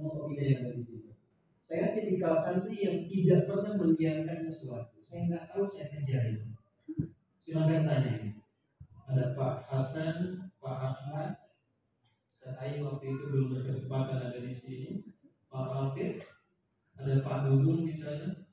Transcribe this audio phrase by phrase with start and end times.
[0.00, 1.12] semua pembina yang ada di sini.
[1.68, 4.96] Saya tipikal santri yang tidak pernah mendiamkan sesuatu.
[5.04, 6.56] Saya nggak tahu saya kerjain.
[7.44, 8.40] Silahkan tanya.
[9.12, 11.36] Ada Pak Hasan, Pak Ahmad,
[12.40, 15.04] saya waktu itu belum berkesempatan ada di sini.
[15.52, 16.24] Pak Rafiq,
[16.96, 18.48] ada Pak Dudun di sana.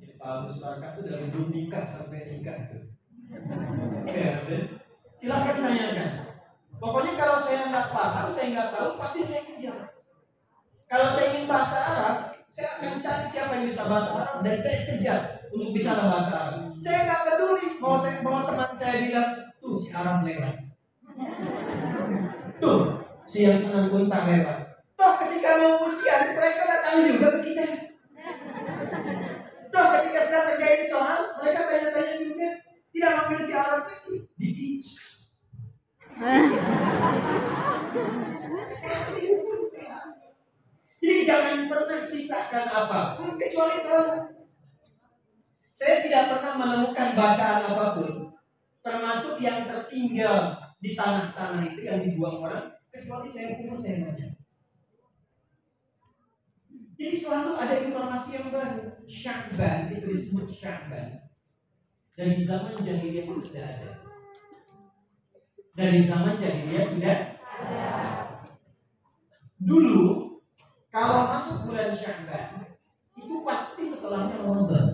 [0.00, 2.78] Ya, Pak Agus Barkah itu dari belum nikah sampai nikah itu.
[4.08, 4.56] Saya ada.
[5.20, 6.10] Silahkan tanyakan.
[6.80, 9.89] Pokoknya kalau saya nggak paham, saya nggak tahu, pasti saya kejar.
[10.90, 14.90] Kalau saya ingin bahasa Arab, saya akan cari siapa yang bisa bahasa Arab dan saya
[14.90, 16.74] kejar untuk bicara bahasa Arab.
[16.82, 20.66] Saya nggak peduli mau saya mau teman saya bilang tuh si Arab lewat.
[22.58, 24.82] Tuh si yang senang gunta lewat.
[24.98, 27.66] Toh ketika mau ujian mereka datang juga ke kita.
[29.70, 32.50] Toh ketika sedang kerjain soal mereka tanya-tanya juga
[32.90, 34.26] tidak manggil si Arab lagi.
[34.34, 34.50] Di
[38.70, 39.24] Sekali
[41.00, 44.08] Jadi jangan pernah sisakan apa pun kecuali tahu.
[45.72, 48.36] Saya tidak pernah menemukan bacaan apa pun,
[48.84, 54.26] termasuk yang tertinggal di tanah-tanah itu yang dibuang orang, kecuali saya pun saya baca.
[57.00, 58.92] Jadi selalu ada informasi yang baru.
[59.08, 61.32] Syakban itu disebut syakban.
[62.12, 64.04] Dan di zaman jahiliyah itu sudah ada.
[65.72, 67.18] Dari zaman jahiliyah sudah.
[69.56, 70.19] Dulu
[70.90, 72.74] kalau masuk bulan Syakban
[73.14, 74.86] itu pasti setelahnya Ramadan.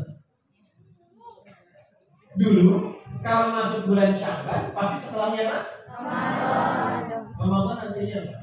[2.37, 5.61] Dulu kalau masuk bulan Syakban pasti setelahnya apa?
[5.89, 7.23] Ramadan.
[7.41, 8.39] Ramadan artinya apa?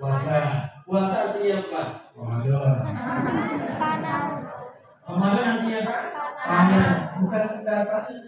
[0.00, 0.36] Puasa.
[0.88, 1.82] Puasa artinya apa?
[2.16, 2.76] Ramadan.
[5.04, 5.96] Ramadan artinya apa?
[6.42, 6.96] Panas.
[7.20, 8.24] Bukan sedang panas.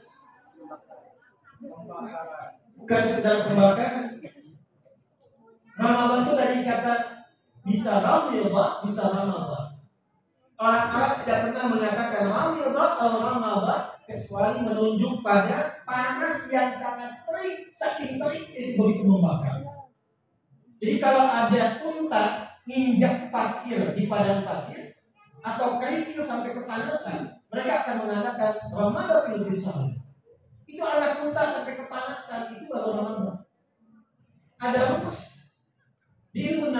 [2.76, 4.20] Bukan sedang kebakaran.
[5.74, 7.13] Ramadan itu dari kata
[7.64, 9.64] bisa Ramadan, bisa Ramadan.
[10.54, 17.72] Orang Arab tidak pernah mengatakan Ramadan atau Ramadan kecuali menunjuk pada panas yang sangat terik,
[17.72, 19.64] saking terik itu begitu membakar.
[20.78, 22.24] Jadi kalau ada unta
[22.68, 24.94] nginjak pasir di padang pasir
[25.40, 29.88] atau kerikil sampai kepanasan, mereka akan mengatakan Ramadan fisal.
[30.68, 33.40] Itu anak unta sampai kepanasan itu baru Ramadan.
[34.60, 35.18] Ada rumus
[36.30, 36.72] di ilmu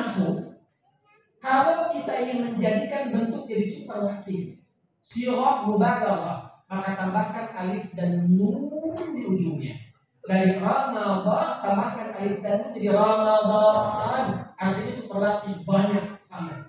[1.44, 4.64] kalau kita ingin menjadikan bentuk jadi superlatif,
[5.04, 9.76] sirah mubalaghah, maka tambahkan alif dan nun di ujungnya.
[10.24, 14.56] Dari Ramadan tambahkan alif dan nun jadi Ramadan.
[14.56, 16.64] Artinya superlatif banyak sangat.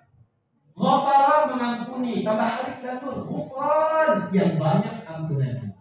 [0.76, 3.32] Ghafara mengampuni, tambah alif dan nun.
[3.32, 5.72] Ghufran yang banyak ampunannya.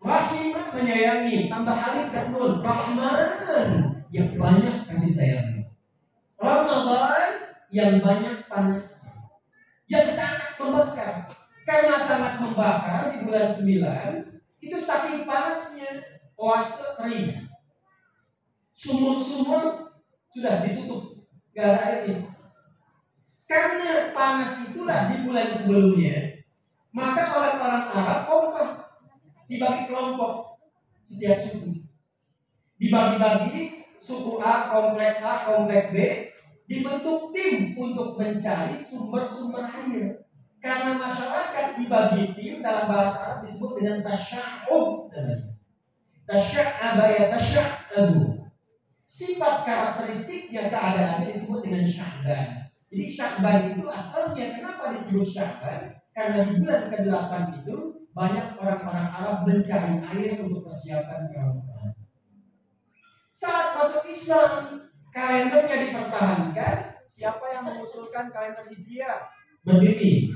[0.00, 2.64] Rahim menyayangi, tambah alif dan nun.
[2.64, 3.28] Rahman
[4.08, 5.48] yang banyak kasih sayang.
[6.40, 7.29] Ramadan
[7.70, 9.14] yang banyak panasnya.
[9.86, 11.14] Yang sangat membakar.
[11.66, 16.02] Karena sangat membakar di bulan 9, itu saking panasnya
[16.34, 17.46] oase kering.
[18.74, 19.94] Sumur-sumur
[20.34, 21.22] sudah ditutup,
[21.54, 22.18] gak ada airnya.
[23.50, 26.38] Karena panas itulah di bulan sebelumnya,
[26.94, 28.70] maka orang-orang Arab kompak
[29.50, 30.62] dibagi kelompok
[31.02, 31.82] setiap suku.
[32.78, 35.96] Dibagi-bagi suku A, komplek A, komplek B,
[36.70, 40.22] dibentuk tim untuk mencari sumber-sumber air.
[40.62, 45.58] Karena masyarakat dibagi tim dalam bahasa Arab disebut dengan tasya'ub namanya.
[46.30, 48.46] Tasya'aba ya tasya'abu.
[49.02, 52.70] Sifat karakteristiknya keadaannya disebut dengan sya'ban.
[52.86, 55.98] Jadi sya'ban itu asalnya kenapa disebut sya'ban?
[56.14, 57.32] Karena di bulan ke-8
[57.66, 57.76] itu
[58.14, 61.98] banyak orang-orang Arab mencari air untuk persiapan Ramadan.
[63.34, 64.50] Saat masuk Islam,
[65.10, 66.76] kalendernya dipertahankan,
[67.10, 69.30] siapa yang mengusulkan kalender Hijriah?
[69.66, 70.32] Berdiri.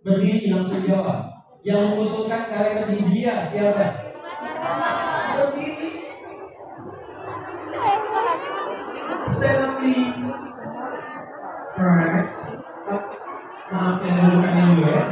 [0.00, 1.28] Berdiri langsung jawab.
[1.60, 3.86] Yang mengusulkan kalender Hijriah siapa?
[5.36, 5.88] Berdiri.
[9.30, 10.24] Stand please.
[11.78, 12.28] Alright.
[13.70, 15.02] Maaf ya dulu kan dulu ya.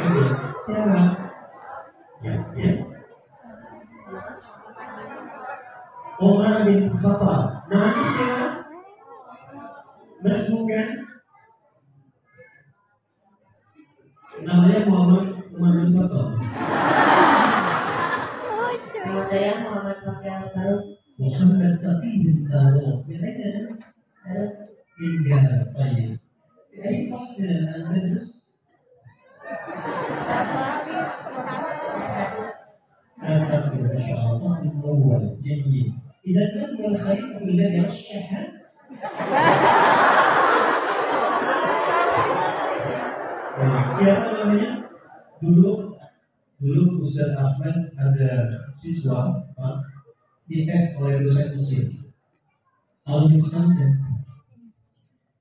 [0.66, 1.00] Siapa?
[2.26, 2.70] Ya, ya.
[6.18, 7.62] Umar bin Khattab.
[7.70, 8.57] Namanya siapa?
[10.24, 10.82] مسبوقا
[14.38, 16.22] namanya Muhammad Muhammad Foto.
[18.98, 20.94] Nama saya Muhammad Fakir Baru.
[21.18, 23.02] Muhammad Sati bin Salam.
[23.02, 23.74] Bilaikan
[24.98, 25.38] hingga
[25.74, 26.14] tanya.
[26.70, 28.26] Jadi fasnya anda terus.
[33.28, 35.92] أستغفر إن شاء الله فصل أول جيد
[36.26, 38.07] إذا كان الخليفة الذي رشح
[43.88, 44.70] siapa namanya?
[45.38, 45.94] Dulu
[46.58, 48.30] dulu Ustaz Ahmad ada
[48.82, 49.74] siswa Pak,
[50.50, 51.84] dites oleh dosen Mesir.
[53.06, 53.92] Alumni pesantren.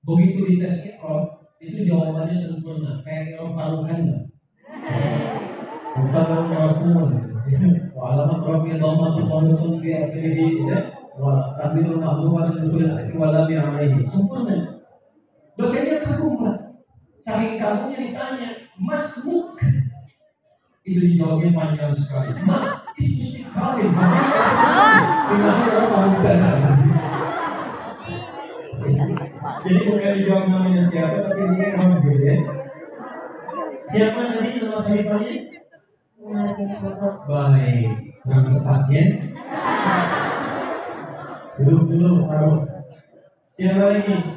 [0.07, 4.23] Begitu dites ikro, itu jawabannya sempurna, kayak orang paruhan lah.
[5.97, 7.27] Bukan orang
[7.97, 10.79] Walamat rafi dhamma tuqanutun fi akhirih ya.
[11.17, 13.49] Wa tabiru mahdufan nusul al-akhi wa lam.
[14.05, 14.85] Sempurna.
[15.57, 16.66] Dosennya kagum Pak.
[17.27, 19.59] Saking kagumnya ditanya, Masmuk
[20.87, 22.31] itu dijawabnya panjang sekali.
[22.47, 23.59] Ma, itu
[25.35, 26.39] orang parukan.
[29.59, 32.35] Jadi bukan dijawab namanya siapa, tapi dia gitu ya.
[33.91, 35.35] Siapa tadi nama khalifahnya?
[37.27, 37.91] Baik,
[38.23, 39.03] kurang tepat ya.
[41.59, 42.63] Dulu dulu Faruk.
[43.51, 44.36] Siapa lagi?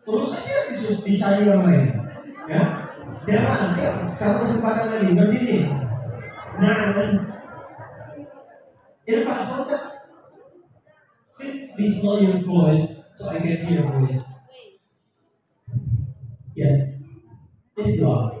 [0.00, 1.92] Terus aja disus dicari yang lain.
[2.48, 2.62] Ya.
[3.20, 3.76] Siapa?
[3.76, 5.68] Ayo, satu kesempatan lagi berdiri.
[6.56, 7.20] Nah, dan
[9.04, 9.82] Irfan Sautat.
[11.76, 14.20] Please lower your voice so I can hear your voice.
[16.56, 17.00] Yes.
[17.76, 18.40] Please go on.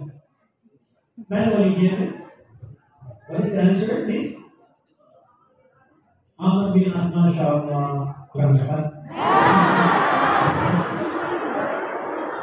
[1.31, 2.11] Mana walinya?
[3.31, 4.35] What is answer, please?
[6.35, 8.91] Amr bin As, Masya Allah Kurang cepat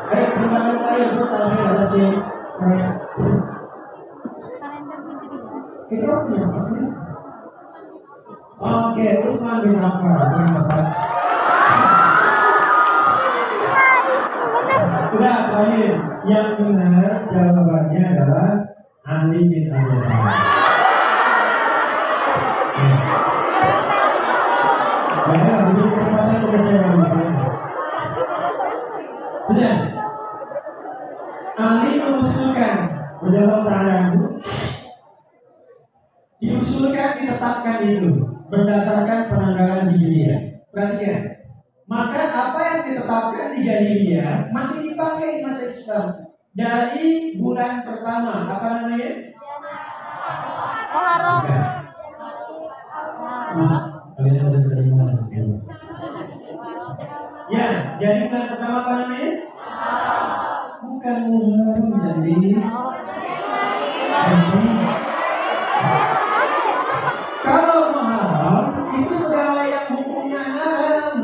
[0.09, 2.21] Ayo kesempatan terakhir First Alfred atas James
[2.57, 3.43] Alright, please
[5.93, 6.89] Kita punya please?
[8.57, 10.85] Oke, Usman bin Affan Kurang cepat
[15.13, 15.93] Udah, terakhir
[16.25, 18.68] Yang benar jawabannya adalah
[19.09, 20.37] Ali bin Abi Thalib
[25.25, 27.01] Karena beri kesempatan kekecewaan
[29.49, 29.77] Sudah.
[31.57, 32.77] Ali mengusulkan
[33.25, 34.25] berjalan tanganku
[36.39, 38.13] diusulkan ditetapkan itu
[38.53, 40.69] berdasarkan penanggalan hijriah.
[40.69, 41.49] Perhatikan.
[41.89, 46.28] Maka apa yang ditetapkan di jahiliyah masih dipakai di masa Islam
[46.59, 49.11] dari bulan pertama apa namanya?
[50.91, 51.39] Muharram.
[54.19, 55.63] Kalian ada dari mana sebelum?
[57.47, 59.31] Ya, jadi bulan pertama apa namanya?
[60.83, 62.37] Bukan Muharram jadi.
[64.19, 64.63] Jadi,
[67.47, 68.67] Kalau Muharram
[68.99, 71.15] itu segala yang hukumnya haram.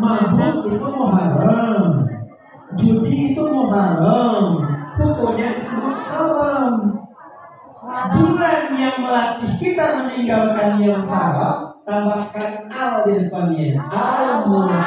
[0.00, 1.07] Mabuk itu Muharram.
[14.48, 14.80] Dia.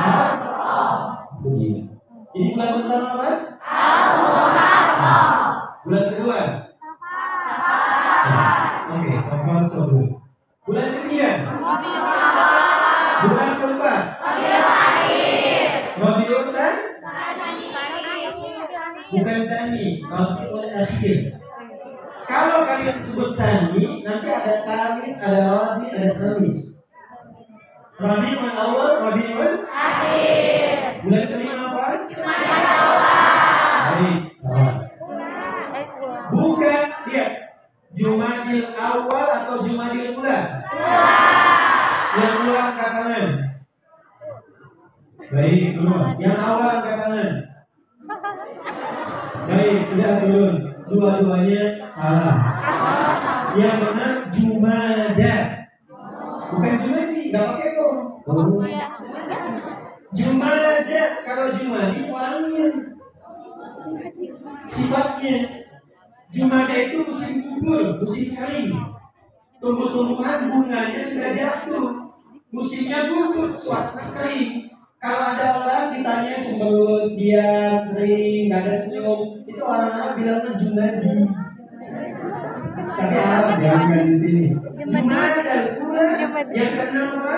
[2.33, 3.29] Jadi bulan pertama apa?
[3.61, 5.53] Al Muharram.
[5.85, 6.39] Bulan kedua?
[8.91, 10.09] Oke, so far so good.
[10.65, 11.29] Bulan ketiga?
[13.21, 14.01] Bulan keempat?
[16.01, 16.81] Rabiul Tsani?
[19.11, 21.19] Bukan Tani, Rabiul Akhir.
[22.25, 26.70] Kalau kalian sebut Tani, nanti ada Tanis, ada Rabi, ada Khamis.
[28.01, 31.05] Rabiul Awal, Rabiul Akhir.
[31.05, 31.85] Bulan kelima apa?
[33.91, 34.75] Baik, salah.
[36.33, 37.25] Bukan dia
[37.93, 40.39] Jumadil awal atau Jumadil ula?
[42.17, 43.27] Yang ula angkat tangan.
[45.29, 46.01] Baik, turun.
[46.17, 47.31] Yang awal angkat tangan.
[49.45, 50.55] Baik, sudah turun.
[50.89, 52.37] Dua-duanya salah.
[53.53, 55.60] Yang benar Jumada.
[56.51, 57.87] Bukan Jumadi, nggak pakai o.
[58.27, 58.59] Oh.
[60.11, 62.67] Jumada, kalau Jumadi orangnya.
[64.67, 65.35] Sifatnya.
[66.31, 68.71] Jumada itu musim gugur, musim kering.
[69.63, 71.87] Tumbuh-tumbuhan bunganya sudah jatuh.
[72.51, 74.67] Musimnya gugur, suasana kering.
[75.01, 81.40] Kalau ada orang ditanya cemberut, diam, kering, nggak ada senyum, itu orang-orang bilangnya jumadi.
[82.71, 84.43] Ya bukan di sini.
[84.87, 86.07] Jumat dan Ula
[86.55, 87.37] yang keenam apa?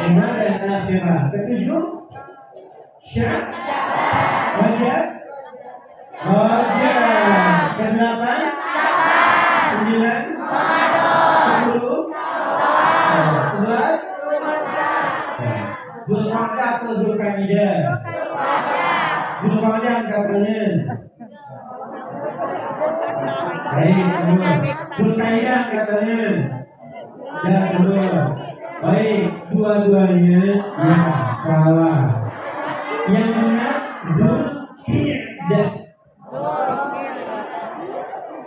[0.00, 1.20] Jumat dan akhirah.
[1.28, 1.84] Ketujuh?
[3.00, 3.42] Syak.
[4.56, 5.02] Wajah.
[6.24, 6.96] Wajah.
[7.76, 8.42] Kedelapan?
[9.70, 10.22] Sembilan?
[11.44, 12.00] Sepuluh?
[13.52, 13.98] Sebelas?
[16.08, 17.76] Zulqa'dah atau Zulqa'dah?
[19.44, 20.60] Zulqa'dah katanya.
[23.70, 24.50] Baik, kedua.
[24.98, 26.20] Zulqa'dah katanya.
[27.46, 28.06] Ya, kedua.
[28.80, 29.22] Baik,
[29.54, 30.42] dua-duanya
[30.74, 30.98] ya
[31.38, 31.98] salah.
[33.06, 33.74] Yang benar
[34.18, 35.68] Zulqa'dah.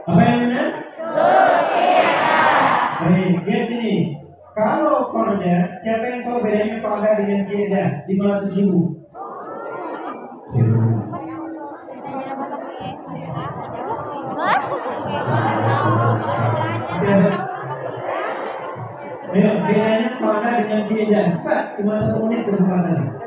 [0.04, 0.68] Apa yang benar?
[3.04, 3.96] Baik, lihat sini.
[4.54, 8.06] Kalau korda, siapa yang tahu bedanya korda dengan kieda?
[8.06, 9.03] 500 ribu.
[20.94, 21.34] Kieda.
[21.34, 23.18] Cepat, cuma satu menit kesempatan.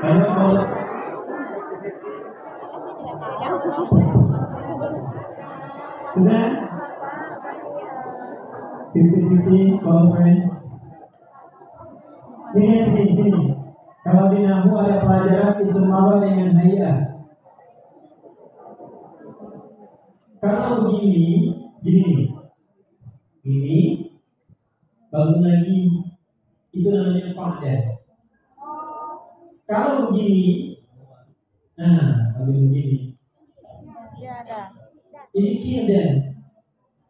[0.00, 0.56] Ayo, mau
[6.10, 6.46] sudah?
[8.90, 10.40] Fifty-fifty, friend.
[12.50, 13.42] Ini sini sini.
[14.02, 17.22] Kalau di Nahu ada pelajaran ismawa dengan hayat.
[20.42, 21.54] Kalau begini,
[21.86, 22.29] gini.
[23.50, 23.78] Ini
[25.10, 26.06] bangun lagi.
[26.70, 27.80] Itu namanya qa'dah.
[29.66, 30.78] Kalau begini,
[31.74, 33.18] nah sambil begini.
[35.34, 36.08] Ini kiadah.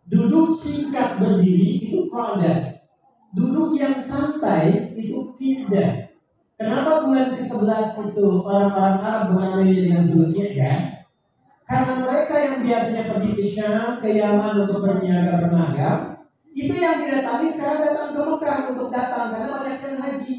[0.09, 2.89] Duduk singkat berdiri itu qa'dah.
[3.37, 6.17] Duduk yang santai itu tidak.
[6.57, 10.79] Kenapa bulan ke-11 itu orang-orang Arab menamai dengan bulan kiadah?
[11.69, 16.20] Karena mereka yang biasanya pergi ke Syam, ke Yaman untuk berniaga bermagang,
[16.51, 20.37] itu yang didatangi sekarang datang ke Mekah untuk datang karena banyak yang haji.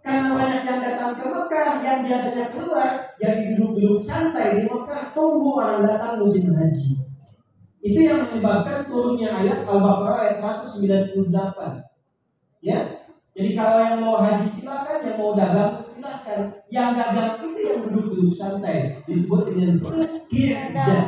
[0.00, 2.90] Karena banyak yang datang ke Mekah yang biasanya keluar,
[3.22, 7.06] yang duduk-duduk santai di Mekah tunggu orang datang musim haji.
[7.80, 11.86] Itu yang menyebabkan turunnya ayat Al-Baqarah ayat 198.
[12.60, 12.78] Ya.
[13.30, 16.40] Jadi kalau yang mau haji silakan, yang mau dagang silakan.
[16.68, 19.80] Yang dagang itu yang duduk-duduk santai disebut dengan
[20.28, 21.06] kirdah.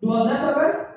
[0.00, 0.91] 12 apa?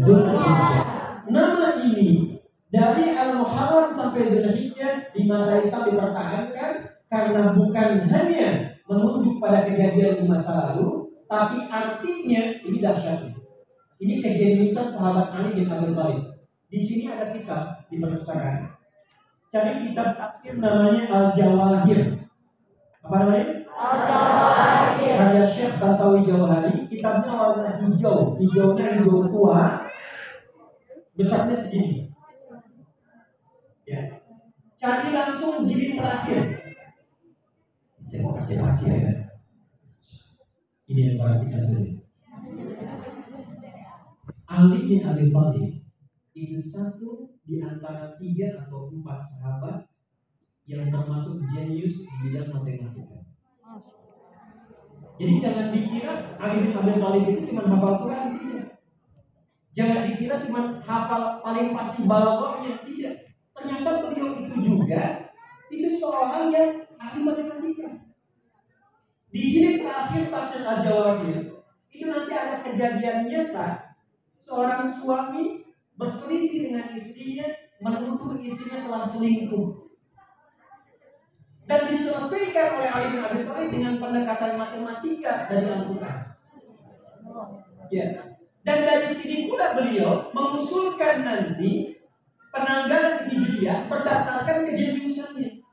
[0.00, 0.84] Dzulhijjah.
[1.28, 2.40] Nama ini
[2.72, 6.72] dari Al-Muharram sampai Dzulhijjah di masa Islam dipertahankan
[7.12, 8.48] karena bukan hanya
[8.88, 13.36] menunjuk pada kejadian di masa lalu, tapi artinya ini dahsyatnya.
[14.02, 16.26] Ini kejeniusan sahabat Ali bin Abi Thalib.
[16.72, 18.72] Di sini ada kitab di perpustakaan.
[19.52, 22.24] Cari kitab tafsir namanya Al-Jawahir.
[23.04, 23.61] Apa namanya?
[25.12, 26.86] Karya Syekh Tantawi Jawahari.
[26.86, 28.38] Kitabnya warna hijau.
[28.38, 29.86] Hijaunya hijau tua.
[31.18, 32.10] Besarnya segini.
[33.86, 34.22] Ya.
[34.78, 36.42] Cari langsung jilid terakhir.
[38.06, 39.12] Saya mau kasih rahasia ya.
[40.90, 41.92] Ini yang paling kita sendiri.
[44.52, 45.80] Ali bin Abi Thalib
[46.36, 49.88] itu satu di antara tiga atau empat sahabat
[50.68, 53.21] yang termasuk jenius di bidang matematika.
[55.22, 58.66] Jadi jangan dikira Ali bin Abi Thalib itu cuma hafal Quran tidak.
[59.70, 63.30] Jangan dikira cuma hafal paling pasti balaghahnya tidak.
[63.54, 65.30] Ternyata beliau itu juga
[65.70, 68.02] itu seorang yang ahli matematika.
[69.30, 71.54] Di jilid terakhir tafsir Al-Jawahir
[71.94, 73.94] itu nanti ada kejadian nyata
[74.42, 75.62] seorang suami
[75.94, 77.46] berselisih dengan istrinya
[77.78, 79.86] menuduh istrinya telah selingkuh
[81.72, 86.18] dan diselesaikan oleh Ali bin Abi Thalib dengan pendekatan matematika dari Al-Quran.
[87.88, 88.06] Ya.
[88.60, 91.96] Dan dari sini pula beliau mengusulkan nanti
[92.52, 95.64] penanggalan Hijriah berdasarkan kejeniusannya.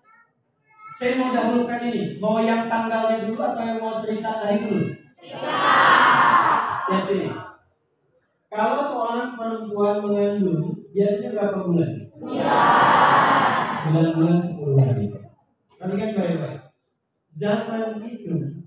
[0.96, 4.88] Saya mau dahulukan ini, mau yang tanggalnya dulu atau yang mau cerita dari dulu?
[6.90, 7.28] Ya sini.
[8.48, 11.92] Kalau seorang perempuan mengandung, biasanya berapa bulan?
[14.16, 15.09] Bulan sepuluh hari.
[15.90, 16.62] Perhatikan baik-baik.
[17.34, 18.62] Zaman itu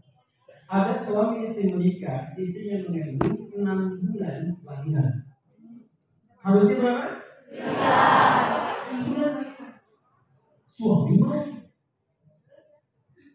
[0.67, 5.23] ada suami istri menikah, istrinya mengandung enam bulan lahiran.
[6.43, 7.07] Harusnya berapa?
[8.91, 9.71] Enam bulan lahiran.
[10.67, 11.63] Suami mana?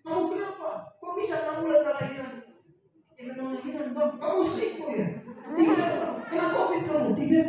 [0.03, 0.70] Kamu kenapa?
[1.00, 2.34] Kok bisa enam bulan lahiran?
[3.15, 4.12] Ya memang lahiran, bang.
[4.20, 5.08] Kamu selingkuh ya?
[5.56, 6.15] Tidak, bang.
[6.27, 7.10] Kena covid kamu?
[7.15, 7.48] Tidak.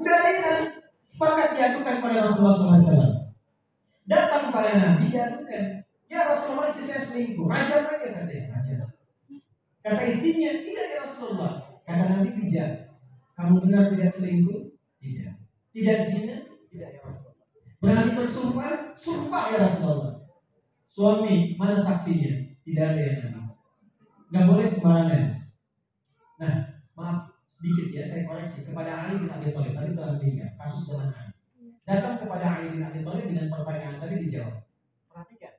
[0.00, 0.60] Udah lahiran,
[1.24, 3.32] sepakat diadukan pada Rasulullah SAW.
[4.04, 5.80] Datang pada Nah, dijadukan.
[6.12, 7.48] Ya Rasulullah istri saya selingkuh.
[7.48, 8.52] Rajam aja katanya.
[8.52, 8.88] Rajam.
[9.80, 11.80] Kata istrinya, tidak ya Rasulullah.
[11.88, 12.92] Kata Nabi bijak.
[13.32, 14.76] Kamu benar tidak selingkuh?
[15.00, 15.32] Tidak.
[15.72, 16.36] Tidak zina?
[16.68, 17.48] Tidak ya Rasulullah.
[17.80, 18.72] Berani bersumpah?
[19.00, 20.12] Sumpah ya Rasulullah.
[20.84, 22.52] Suami, mana saksinya?
[22.62, 23.40] Tidak ada yang ada.
[24.28, 25.24] Nggak boleh sembarangan.
[26.38, 26.56] Nah,
[27.64, 29.72] sedikit ya, saya koreksi kepada Ali bin Abi Thalib.
[29.72, 31.32] Tadi telah meninggal, kasus dengan Ali.
[31.88, 34.56] Datang kepada Ali bin Abi Thalib dengan pertanyaan tadi dijawab.
[35.08, 35.54] Perhatikan,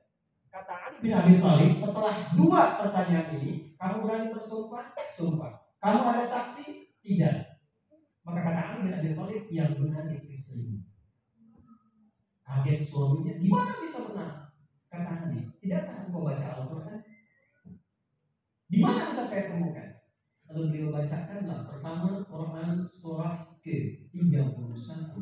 [0.46, 4.94] kata Ali bin Abi Thalib setelah dua pertanyaan ini, kamu berani bersumpah?
[5.18, 5.66] Sumpah.
[5.82, 6.94] Kamu ada saksi?
[7.02, 7.36] Tidak.
[8.22, 10.86] Maka kata Ali bin Abi Thalib yang benar itu istrimu.
[12.46, 14.54] Kaget suaminya, gimana bisa benar?
[14.86, 17.02] Kata Ali, tidakkah engkau baca Al-Quran?
[18.70, 19.95] Di mana bisa saya temukan?
[20.46, 25.14] Lalu beliau bacakanlah pertama Quran surah ke-31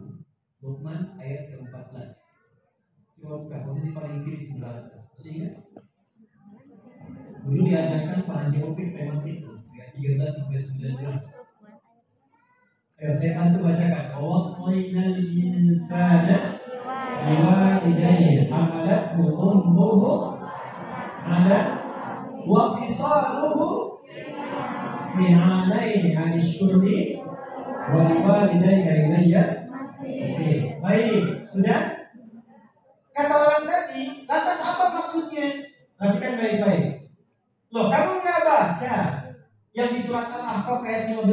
[0.61, 1.97] Luqman ayat ke-14.
[3.21, 5.05] Coba buka posisi paling kiri sebelah atas.
[5.17, 5.65] Sehingga
[7.45, 11.45] Dulu diajarkan Haji Opik memang itu Ayat 13 sampai 19
[12.95, 14.07] Ayo saya bantu bacakan.
[14.17, 16.57] Wasainal insana
[17.27, 20.41] liwalidayhi hamalathu ummuhu
[21.27, 21.61] ala
[22.47, 22.71] wa
[25.15, 27.23] fisaluhu fi alaini an ishkurni
[27.93, 30.81] wa liwalidayka ilayya masih.
[30.83, 32.11] Baik, sudah?
[33.15, 35.71] Kata orang tadi, lantas apa maksudnya?
[35.95, 36.85] Perhatikan baik-baik.
[37.71, 38.97] Loh, kamu nggak baca
[39.75, 41.31] yang di surat Al-Ahqaf ayat 15?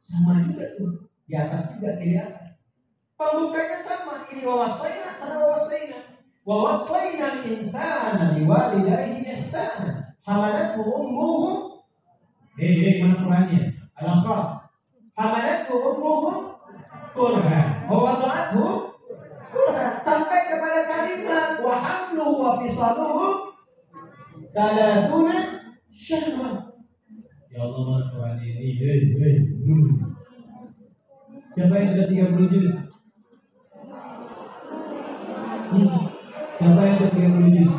[0.00, 1.04] Sama juga tuh.
[1.28, 2.56] Di atas juga, di atas.
[3.20, 4.24] Pembukanya sama.
[4.32, 5.98] Ini wawasaina, sana wawasaina.
[6.48, 10.16] Wawasaina insana liwalidayhi ihsana.
[10.24, 11.69] Hamalathu ummuhu
[12.60, 13.72] Hei, hei, mana Qurannya?
[13.96, 14.68] Al-Ahqaf.
[15.16, 16.60] Hamalathu ummuhu
[17.16, 17.88] kurha.
[17.88, 19.00] Wa wada'athu
[19.48, 19.96] kurha.
[20.04, 23.56] Sampai kepada kalimat wa hamluhu wa fisaluhu
[24.52, 26.76] talatuna syahra.
[27.48, 28.76] Ya Allah, mana Quran ini?
[28.76, 29.36] Hei, hei.
[29.64, 30.20] Hmm.
[31.56, 32.76] Siapa yang sudah 30 juz?
[36.60, 37.70] Siapa yang sudah 30 juz?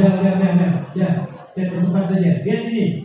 [0.00, 1.29] Ya, ya, ya, ya, ya.
[1.60, 2.40] Saya percepat saja.
[2.40, 3.04] Lihat sini.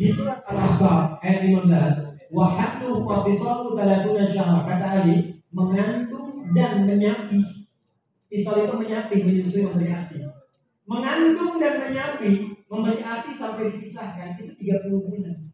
[0.00, 4.64] Di surat Al-Ahqaf ayat 15, wa haddu wa fisalu talatuna syahra.
[4.64, 7.68] Kata Ali, mengandung dan menyapi.
[8.32, 10.24] Fisal itu menyapi, menyusui, memberi ASI.
[10.88, 15.52] Mengandung dan menyapi, memberi ASI sampai dipisahkan itu 30 bulan.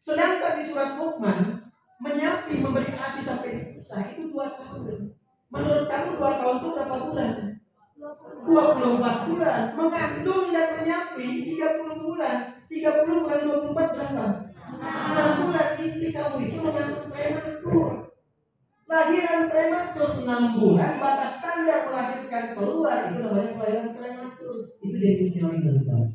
[0.00, 1.60] Sedangkan di surat Luqman,
[2.00, 5.12] menyapi, memberi ASI sampai dipisah itu 2 tahun.
[5.52, 7.53] Menurut kamu 2 tahun itu berapa bulan?
[7.94, 12.36] 24 bulan mengandung dan menyapi 30 bulan.
[12.66, 14.26] 30 bulan 24 berapa?
[14.74, 17.90] 6 bulan istri kamu itu mengandung prematur.
[18.84, 24.56] Lahiran prematur 6 bulan batas standar melahirkan keluar itu namanya kelahiran prematur.
[24.82, 26.14] Itu mesti meninggal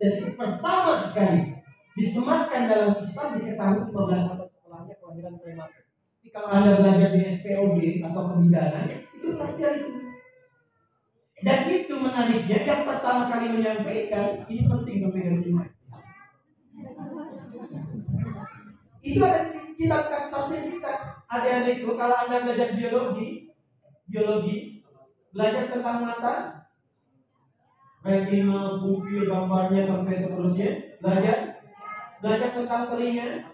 [0.00, 1.60] dan itu pertama kali
[1.92, 5.84] disematkan dalam Islam diketahui 15 tahun setelahnya kelahiran prematur.
[5.92, 9.99] Jadi kalau anda belajar di SPOG atau kebidanan itu belajar itu
[11.40, 15.64] dan itu menariknya yang pertama kali menyampaikan ini penting sampai dari lima.
[19.00, 21.24] Itu ada di kitab tafsir kita.
[21.30, 23.48] Adik-adikku kalau anda belajar biologi,
[24.10, 24.84] biologi
[25.30, 26.34] belajar tentang mata,
[28.02, 31.38] retina, pupil, gambarnya sampai seterusnya, belajar.
[32.20, 33.49] Belajar tentang telinga,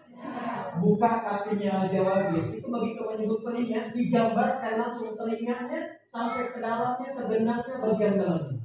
[0.80, 2.56] buka tafsirnya Al-Jawabir.
[2.56, 8.58] Itu begitu menyebut telinga, digambarkan langsung telinganya sampai ke dalamnya, tergenangnya bagian dalamnya.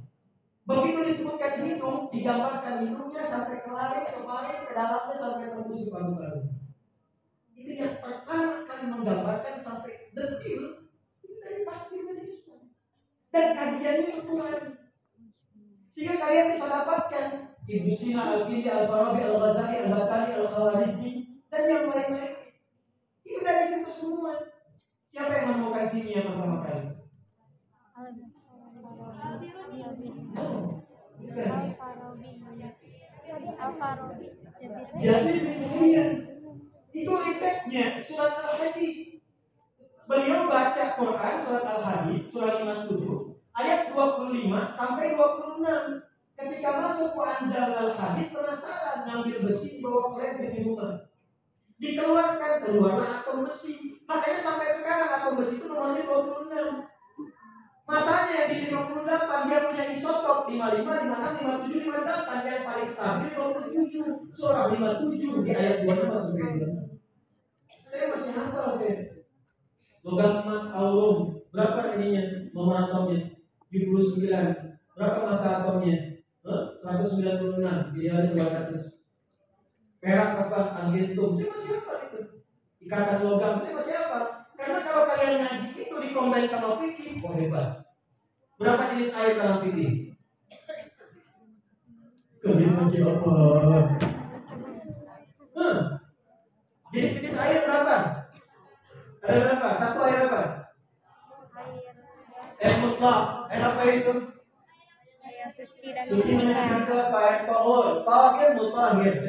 [0.62, 4.20] Begitu disebutkan hidung, digambarkan hidungnya sampai ke lain, ke
[4.72, 6.42] ke dalamnya sampai tembus ke paru-paru.
[7.52, 10.90] Ini yang pertama kali menggambarkan sampai detil
[11.22, 12.72] ini dari tafsir Islam.
[13.30, 14.56] Dan kajiannya tertular.
[15.92, 17.26] Sehingga kalian bisa dapatkan
[17.68, 21.12] Ibnu Sina, Al-Kindi, Al-Farabi, Al-Ghazali, Al-Batani, Al-Khawarizmi,
[21.52, 22.56] dan yang lain-lain.
[23.28, 24.56] Itu dari situ semua.
[25.12, 26.88] Siapa yang menemukan kimia pertama kali?
[34.96, 35.60] Jadi bin
[36.92, 39.20] Itu risetnya surat Al-Hadid.
[40.08, 46.08] Beliau baca Quran surat Al-Hadid surat 57 ayat 25 sampai 26.
[46.42, 51.11] Ketika masuk ke Anzal Al-Hadid penasaran ngambil besi dibawa ke di rumah.
[51.82, 53.98] Dikeluarkan keluarlah atom besi.
[54.06, 56.86] Makanya sampai sekarang atom besi itu nomornya 26.
[57.90, 64.72] Masanya di 58 dia punya isotop 55, 56, 57, 58 yang paling stabil 27 surah
[64.72, 67.02] 57 di ayat 25 sampai 26.
[67.90, 68.96] Saya masih hafal saya.
[70.02, 73.38] logam emas aurum berapa ininya nomor atomnya
[73.70, 74.34] 79
[74.98, 76.74] berapa masa atomnya huh?
[76.82, 77.62] 196
[77.94, 78.91] idealnya 200
[80.02, 82.20] perak apa argentum saya masih apa itu?
[82.82, 84.20] Ikatan logam saya masih apa
[84.58, 87.86] karena kalau kalian ngaji itu dikombin sama fikih oh hebat.
[88.58, 90.18] Berapa jenis air dalam fikih
[92.42, 93.32] kalian masih apa
[95.54, 95.78] huh?
[96.90, 97.98] jenis-jenis air berapa?
[99.22, 99.68] Ada berapa?
[99.78, 100.42] Satu air apa?
[102.58, 103.22] Air mutlak.
[103.54, 104.14] Air apa itu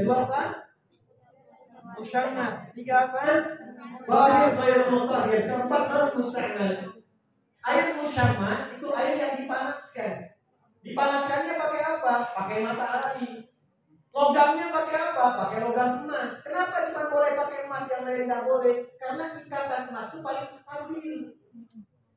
[0.07, 0.43] Apa?
[1.99, 2.57] Musyamas.
[2.71, 3.23] Tiga apa?
[4.03, 7.03] Tahir ghair mutahir keempat baru musta'mal
[7.63, 10.15] air musyamas itu air yang dipanaskan.
[10.83, 12.13] Dipanaskannya pakai apa?
[12.35, 13.31] Pakai matahari.
[14.13, 15.25] Logamnya pakai apa?
[15.47, 16.43] Pakai logam emas.
[16.43, 18.77] Kenapa cuma boleh pakai emas yang lain nggak boleh?
[18.99, 21.17] Karena ikatan emas itu paling stabil.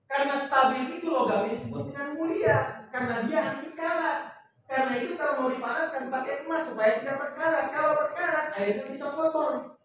[0.06, 2.58] Karena stabil itu logam ini disebut dengan mulia.
[2.94, 4.20] Karena dia anti karat.
[4.66, 7.66] Karena itu kalau mau dipanaskan pakai emas supaya tidak berkarat.
[7.74, 9.78] Kalau berkarat airnya bisa kotor.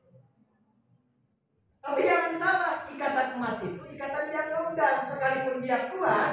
[1.81, 4.97] Tapi jangan salah, ikatan emas itu ikatan yang logam.
[5.09, 6.33] Sekalipun dia kuat,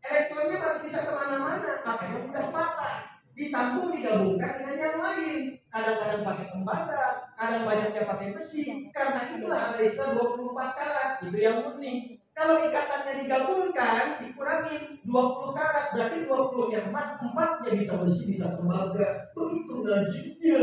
[0.00, 1.82] elektronnya masih bisa ke mana-mana.
[1.82, 2.96] Makanya mudah patah
[3.34, 5.58] disambung digabungkan dengan yang lain.
[5.66, 8.90] Kadang-kadang pakai tembaga, kadang banyaknya pakai besi.
[8.94, 12.23] Karena itulah ada istilah 24 karat, itu yang murni.
[12.34, 18.58] Kalau ikatannya digabungkan, dikurangi 20 karat, berarti 20 yang emas, 4 nya bisa besi, bisa
[18.58, 19.30] tembaga.
[19.38, 20.60] Begitu ngajinya.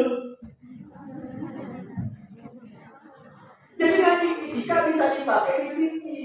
[3.80, 6.22] Jadi ngaji fisika bisa dipakai di fikih,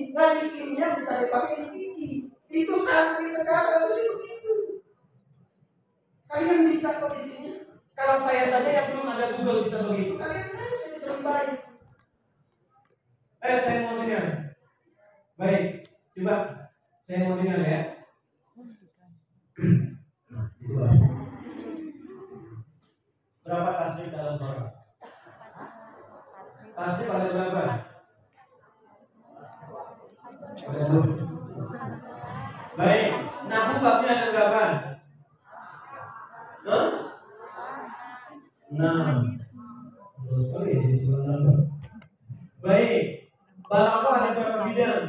[0.50, 2.14] kimia bisa dipakai di fikih.
[2.50, 4.82] Itu santri sekarang harus begitu.
[6.26, 7.50] Kalian bisa kok di sini.
[7.94, 11.58] Kalau saya saja yang belum ada Google bisa begitu, kalian saya bisa lebih baik.
[13.40, 14.46] Eh, saya mau dengar.
[15.36, 15.84] Baik,
[16.16, 16.36] coba
[17.04, 17.80] saya mau dengar ya.
[23.44, 24.72] Berapa tasrif dalam sholat?
[26.72, 27.64] Tasrif ada berapa?
[32.80, 33.08] Baik,
[33.52, 34.64] nahu babnya ada berapa?
[38.72, 39.16] Enam.
[42.64, 43.02] Baik.
[43.66, 45.04] Ada berapa bidang?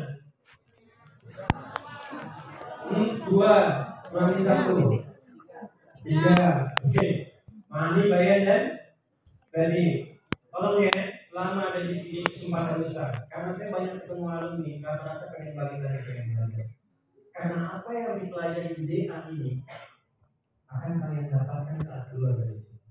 [2.88, 3.54] Hmm, dua.
[4.10, 4.74] Berarti satu.
[6.02, 6.74] Tiga.
[6.82, 7.06] Oke.
[7.70, 8.64] Mani, bayan dan
[9.54, 9.86] Bani.
[10.50, 10.98] Tolong ya,
[11.30, 13.30] selama ada di sini kesempatan besar.
[13.30, 16.68] Karena saya banyak ketemu alumni, rata-rata pengen balik dari pengen belajar.
[17.30, 19.62] Karena apa yang dipelajari di DA ini
[20.66, 22.82] akan kalian dapatkan saat keluar dari sini.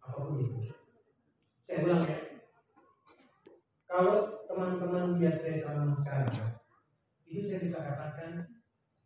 [0.00, 0.72] Apa pun itu.
[1.68, 2.18] Saya ulang ya.
[3.84, 4.16] Kalau
[4.48, 6.56] teman-teman lihat saya sama sekarang,
[7.28, 8.53] itu saya bisa katakan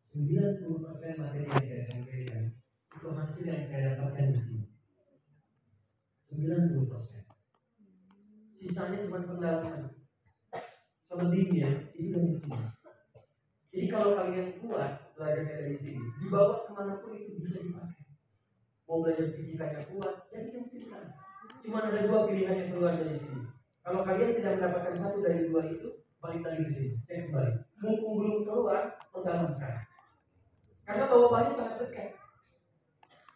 [0.08, 2.44] 90% materi yang saya sampaikan
[2.88, 4.64] itu hasil yang saya dapatkan di sini.
[6.32, 7.28] 90%.
[8.56, 9.92] Sisanya cuma pendalaman.
[11.08, 12.58] Selebihnya itu dari sini.
[13.68, 18.04] Jadi kalau kalian kuat belajarnya dari sini, dibawa ke mana pun itu bisa dipakai.
[18.88, 21.04] Mau belajar fisikanya kuat, jadi yang pintar.
[21.60, 23.44] Cuma ada dua pilihan yang keluar dari sini.
[23.84, 26.96] Kalau kalian tidak mendapatkan satu dari dua itu, balik lagi ke sini.
[27.04, 27.52] Saya kembali.
[27.84, 29.87] Mumpung belum keluar, mengdalam sekarang.
[30.88, 32.16] Karena bawah sangat dekat.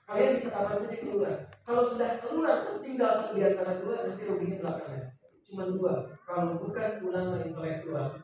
[0.08, 1.36] Kalian bisa kapan saja keluar.
[1.68, 5.04] Kalau sudah keluar, tinggal satu di antara dua, nanti ruginya belakangan.
[5.44, 5.92] Cuma dua.
[6.24, 8.16] Kalau bukan ulama intelektual,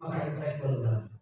[0.00, 1.12] maka intelektual ulama.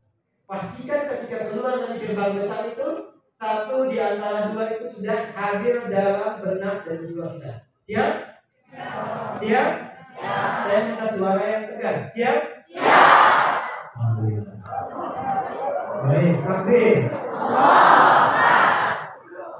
[0.46, 6.38] Pastikan ketika keluar dari gerbang besar itu, satu di antara dua itu sudah hadir dalam
[6.38, 7.52] benak dan jiwa kita.
[7.90, 8.12] Siap?
[8.70, 8.92] Siap?
[9.42, 9.68] Siap?
[10.62, 11.98] Saya minta suara yang tegas.
[12.14, 12.38] Siap?
[12.70, 13.50] Siap.
[16.02, 17.31] Baik, takbir.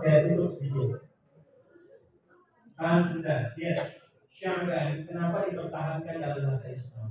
[0.02, 1.02] Saya tutup sedikit.
[2.78, 3.40] Tahan sebentar.
[3.58, 4.02] Lihat.
[4.42, 7.01] Syamban, kenapa dipertahankan dalam bahasa Islam?